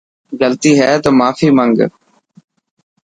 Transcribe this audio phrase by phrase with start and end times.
[0.39, 1.77] غلطي هي تو ماني منگ.